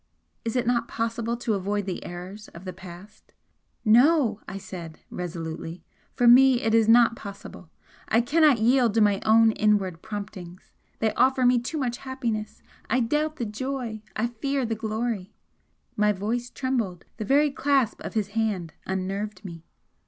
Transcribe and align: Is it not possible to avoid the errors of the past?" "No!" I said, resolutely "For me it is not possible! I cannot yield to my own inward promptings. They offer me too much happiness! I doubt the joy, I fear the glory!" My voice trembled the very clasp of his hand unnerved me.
Is 0.43 0.55
it 0.55 0.65
not 0.65 0.87
possible 0.87 1.37
to 1.37 1.53
avoid 1.53 1.85
the 1.85 2.03
errors 2.03 2.47
of 2.55 2.65
the 2.65 2.73
past?" 2.73 3.35
"No!" 3.85 4.41
I 4.47 4.57
said, 4.57 4.97
resolutely 5.11 5.83
"For 6.15 6.27
me 6.27 6.63
it 6.63 6.73
is 6.73 6.87
not 6.87 7.15
possible! 7.15 7.69
I 8.07 8.21
cannot 8.21 8.57
yield 8.57 8.95
to 8.95 9.01
my 9.01 9.21
own 9.23 9.51
inward 9.51 10.01
promptings. 10.01 10.71
They 10.97 11.13
offer 11.13 11.45
me 11.45 11.59
too 11.59 11.77
much 11.77 11.97
happiness! 11.97 12.63
I 12.89 12.99
doubt 12.99 13.35
the 13.35 13.45
joy, 13.45 14.01
I 14.15 14.25
fear 14.25 14.65
the 14.65 14.73
glory!" 14.73 15.35
My 15.95 16.13
voice 16.13 16.49
trembled 16.49 17.05
the 17.17 17.25
very 17.25 17.51
clasp 17.51 18.01
of 18.01 18.15
his 18.15 18.29
hand 18.29 18.73
unnerved 18.87 19.45
me. 19.45 19.67